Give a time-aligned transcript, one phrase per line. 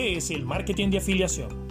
[0.00, 1.70] es el marketing de afiliación?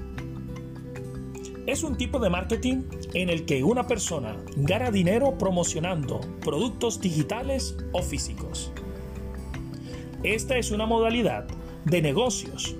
[1.65, 7.77] Es un tipo de marketing en el que una persona gana dinero promocionando productos digitales
[7.91, 8.71] o físicos.
[10.23, 11.47] Esta es una modalidad
[11.85, 12.75] de negocios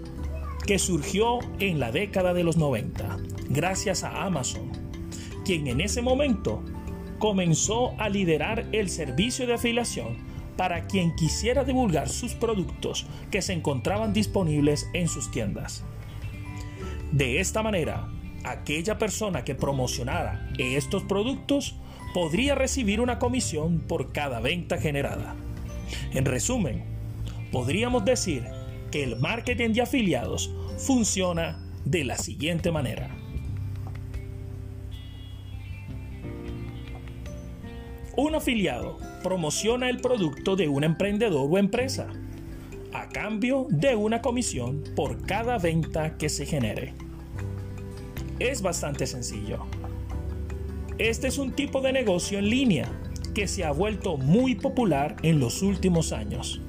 [0.66, 3.18] que surgió en la década de los 90
[3.50, 4.72] gracias a Amazon,
[5.46, 6.64] quien en ese momento
[7.18, 10.18] comenzó a liderar el servicio de afiliación
[10.60, 15.86] para quien quisiera divulgar sus productos que se encontraban disponibles en sus tiendas.
[17.14, 18.10] De esta manera,
[18.44, 21.78] aquella persona que promocionara estos productos
[22.14, 25.34] podría recibir una comisión por cada venta generada.
[26.12, 26.84] En resumen,
[27.54, 28.44] podríamos decir
[28.92, 33.19] que el marketing de afiliados funciona de la siguiente manera.
[38.22, 42.10] Un afiliado promociona el producto de un emprendedor o empresa
[42.92, 46.94] a cambio de una comisión por cada venta que se genere.
[48.38, 49.60] Es bastante sencillo.
[50.98, 52.92] Este es un tipo de negocio en línea
[53.34, 56.60] que se ha vuelto muy popular en los últimos años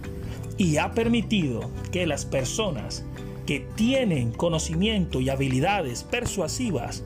[0.56, 3.04] y ha permitido que las personas
[3.44, 7.02] que tienen conocimiento y habilidades persuasivas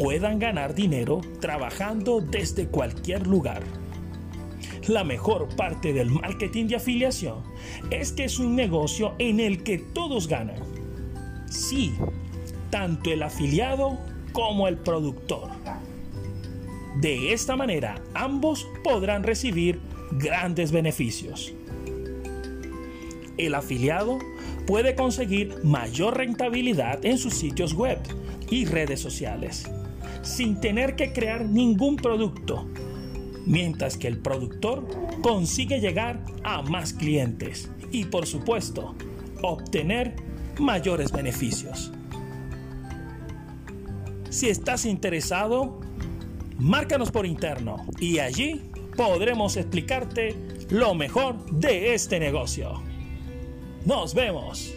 [0.00, 3.62] puedan ganar dinero trabajando desde cualquier lugar.
[4.88, 7.42] La mejor parte del marketing de afiliación
[7.90, 10.56] es que es un negocio en el que todos ganan.
[11.50, 11.92] Sí,
[12.70, 13.98] tanto el afiliado
[14.32, 15.50] como el productor.
[17.02, 19.80] De esta manera, ambos podrán recibir
[20.12, 21.52] grandes beneficios.
[23.36, 24.18] El afiliado
[24.66, 27.98] puede conseguir mayor rentabilidad en sus sitios web
[28.48, 29.70] y redes sociales
[30.22, 32.66] sin tener que crear ningún producto,
[33.46, 34.86] mientras que el productor
[35.22, 38.94] consigue llegar a más clientes y por supuesto
[39.42, 40.16] obtener
[40.58, 41.92] mayores beneficios.
[44.28, 45.80] Si estás interesado,
[46.58, 48.62] márcanos por interno y allí
[48.96, 50.36] podremos explicarte
[50.70, 52.80] lo mejor de este negocio.
[53.84, 54.72] Nos vemos.